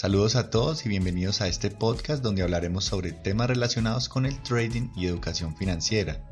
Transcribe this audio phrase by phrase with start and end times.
[0.00, 4.40] Saludos a todos y bienvenidos a este podcast donde hablaremos sobre temas relacionados con el
[4.44, 6.24] trading y educación financiera.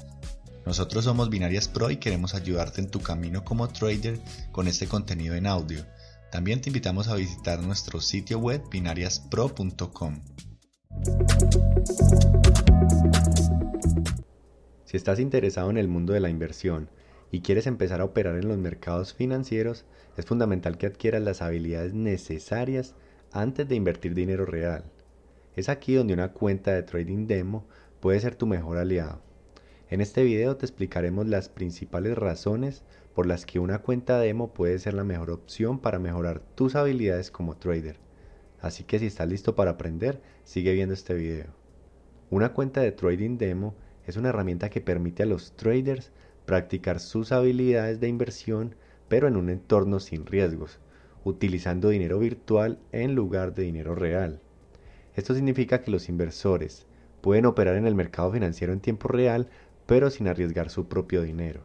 [0.65, 4.21] Nosotros somos Binarias Pro y queremos ayudarte en tu camino como trader
[4.53, 5.85] con este contenido en audio.
[6.31, 10.21] También te invitamos a visitar nuestro sitio web binariaspro.com.
[14.85, 16.89] Si estás interesado en el mundo de la inversión
[17.33, 19.87] y quieres empezar a operar en los mercados financieros,
[20.17, 22.95] es fundamental que adquieras las habilidades necesarias
[23.33, 24.85] antes de invertir dinero real.
[25.55, 27.67] Es aquí donde una cuenta de trading demo
[28.01, 29.21] puede ser tu mejor aliado.
[29.89, 32.83] En este video te explicaremos las principales razones
[33.15, 37.31] por las que una cuenta demo puede ser la mejor opción para mejorar tus habilidades
[37.31, 37.99] como trader.
[38.61, 41.47] Así que si estás listo para aprender, sigue viendo este video.
[42.31, 43.75] Una cuenta de trading demo
[44.07, 46.11] es una herramienta que permite a los traders
[46.45, 48.75] practicar sus habilidades de inversión
[49.09, 50.79] pero en un entorno sin riesgos,
[51.27, 54.41] utilizando dinero virtual en lugar de dinero real.
[55.17, 56.87] Esto significa que los inversores
[57.21, 59.49] pueden operar en el mercado financiero en tiempo real,
[59.87, 61.63] pero sin arriesgar su propio dinero.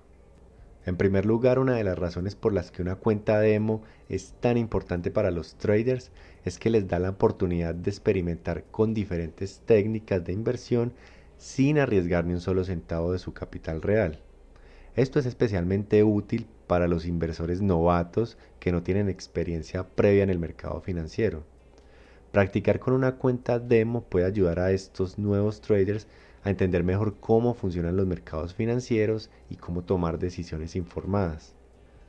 [0.88, 4.58] En primer lugar, una de las razones por las que una cuenta demo es tan
[4.58, 6.10] importante para los traders
[6.44, 10.94] es que les da la oportunidad de experimentar con diferentes técnicas de inversión
[11.38, 14.24] sin arriesgar ni un solo centavo de su capital real.
[14.96, 20.38] Esto es especialmente útil para los inversores novatos que no tienen experiencia previa en el
[20.38, 21.44] mercado financiero.
[22.34, 26.08] Practicar con una cuenta demo puede ayudar a estos nuevos traders
[26.44, 31.56] a entender mejor cómo funcionan los mercados financieros y cómo tomar decisiones informadas.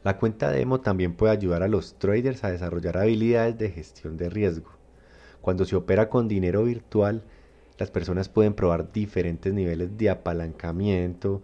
[0.02, 4.28] La cuenta demo también puede ayudar a los traders a desarrollar habilidades de gestión de
[4.28, 4.70] riesgo.
[5.40, 7.22] Cuando se opera con dinero virtual,
[7.78, 11.42] las personas pueden probar diferentes niveles de apalancamiento,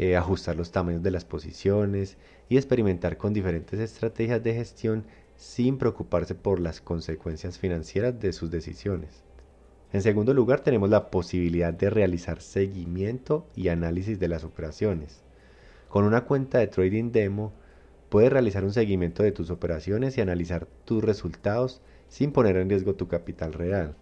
[0.00, 2.18] eh, ajustar los tamaños de las posiciones
[2.48, 8.48] y experimentar con diferentes estrategias de gestión sin preocuparse por las consecuencias financieras de sus
[8.48, 9.24] decisiones.
[9.92, 15.24] En segundo lugar, tenemos la posibilidad de realizar seguimiento y análisis de las operaciones.
[15.88, 17.52] Con una cuenta de trading demo,
[18.08, 22.94] puedes realizar un seguimiento de tus operaciones y analizar tus resultados sin poner en riesgo
[22.94, 23.96] tu capital real.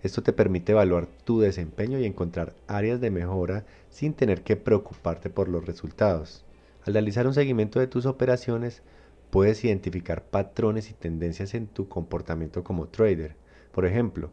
[0.00, 5.28] Esto te permite evaluar tu desempeño y encontrar áreas de mejora sin tener que preocuparte
[5.28, 6.44] por los resultados.
[6.84, 8.82] Al realizar un seguimiento de tus operaciones,
[9.30, 13.34] puedes identificar patrones y tendencias en tu comportamiento como trader.
[13.72, 14.30] Por ejemplo,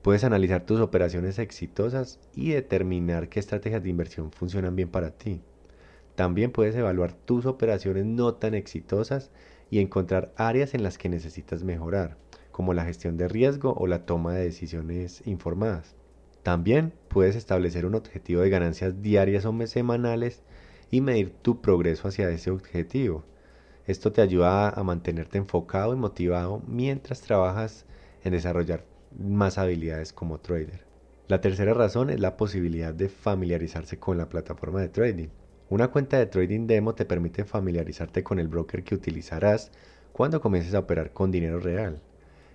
[0.00, 5.42] puedes analizar tus operaciones exitosas y determinar qué estrategias de inversión funcionan bien para ti.
[6.14, 9.30] También puedes evaluar tus operaciones no tan exitosas
[9.70, 12.16] y encontrar áreas en las que necesitas mejorar
[12.52, 15.96] como la gestión de riesgo o la toma de decisiones informadas.
[16.42, 20.42] También puedes establecer un objetivo de ganancias diarias o semanales
[20.90, 23.24] y medir tu progreso hacia ese objetivo.
[23.86, 27.84] Esto te ayuda a mantenerte enfocado y motivado mientras trabajas
[28.22, 28.84] en desarrollar
[29.18, 30.84] más habilidades como trader.
[31.28, 35.28] La tercera razón es la posibilidad de familiarizarse con la plataforma de trading.
[35.70, 39.70] Una cuenta de trading demo te permite familiarizarte con el broker que utilizarás
[40.12, 42.02] cuando comiences a operar con dinero real.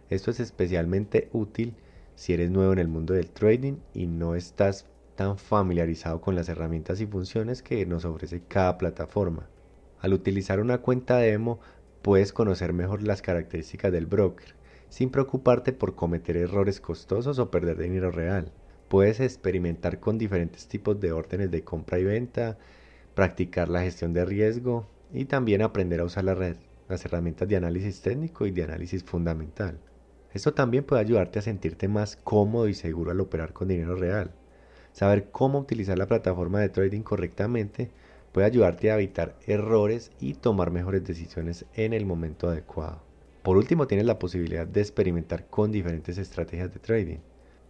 [0.09, 1.75] Esto es especialmente útil
[2.15, 4.85] si eres nuevo en el mundo del trading y no estás
[5.15, 9.49] tan familiarizado con las herramientas y funciones que nos ofrece cada plataforma.
[9.99, 11.59] Al utilizar una cuenta demo
[12.01, 14.55] puedes conocer mejor las características del broker,
[14.89, 18.53] sin preocuparte por cometer errores costosos o perder dinero real.
[18.87, 22.57] Puedes experimentar con diferentes tipos de órdenes de compra y venta,
[23.13, 28.45] practicar la gestión de riesgo y también aprender a usar las herramientas de análisis técnico
[28.45, 29.77] y de análisis fundamental.
[30.37, 34.29] Esto también puede ayudarte a sentirte más cómodo y seguro al operar con dinero real.
[34.93, 37.89] Saber cómo utilizar la plataforma de trading correctamente
[38.31, 43.01] puede ayudarte a evitar errores y tomar mejores decisiones en el momento adecuado.
[43.41, 47.17] Por último, tienes la posibilidad de experimentar con diferentes estrategias de trading.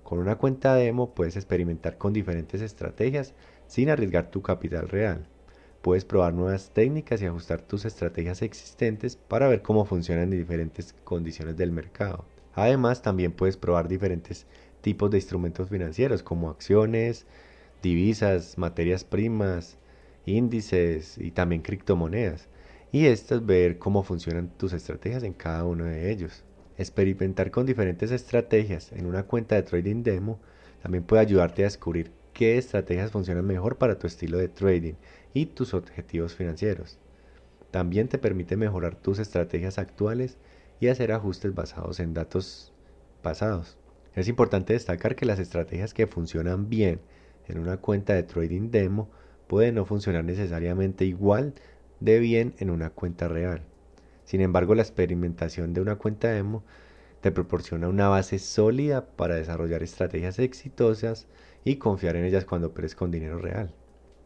[0.04, 3.34] Con una cuenta demo puedes experimentar con diferentes estrategias
[3.68, 5.26] sin arriesgar tu capital real.
[5.82, 10.94] Puedes probar nuevas técnicas y ajustar tus estrategias existentes para ver cómo funcionan en diferentes
[11.06, 12.26] condiciones del mercado.
[12.58, 14.48] Además, también puedes probar diferentes
[14.82, 17.28] tipos de instrumentos financieros como acciones,
[17.84, 19.78] divisas, materias primas,
[20.26, 22.48] índices y también criptomonedas.
[22.92, 26.44] Y estas ver cómo funcionan tus estrategias en cada uno de ellos.
[26.80, 30.40] Experimentar con diferentes estrategias en una cuenta de trading demo
[30.82, 34.96] también puede ayudarte a descubrir qué estrategias funcionan mejor para tu estilo de trading
[35.32, 36.98] y tus objetivos financieros.
[37.70, 40.40] También te permite mejorar tus estrategias actuales
[40.80, 42.74] y hacer ajustes basados en datos
[43.22, 43.78] pasados.
[44.16, 47.00] Es importante destacar que las estrategias que funcionan bien
[47.48, 49.10] en una cuenta de trading demo
[49.48, 51.54] pueden no funcionar necesariamente igual
[52.00, 53.62] de bien en una cuenta real.
[54.26, 56.64] Sin embargo, la experimentación de una cuenta demo
[57.22, 61.28] te proporciona una base sólida para desarrollar estrategias exitosas
[61.64, 63.74] y confiar en ellas cuando operes con dinero real.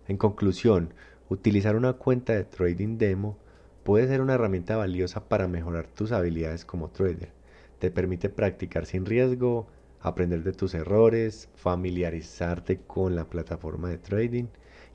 [0.07, 0.93] En conclusión,
[1.29, 3.37] utilizar una cuenta de trading demo
[3.83, 7.31] puede ser una herramienta valiosa para mejorar tus habilidades como trader.
[7.79, 9.67] Te permite practicar sin riesgo,
[9.99, 14.45] aprender de tus errores, familiarizarte con la plataforma de trading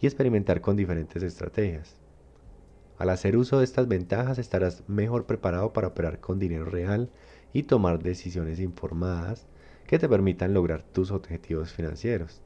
[0.01, 2.01] y experimentar con diferentes estrategias.
[2.99, 7.11] Al hacer uso de estas ventajas estarás mejor preparado para operar con dinero real
[7.53, 9.47] y tomar decisiones informadas
[9.87, 12.46] que te permitan lograr tus objetivos financieros.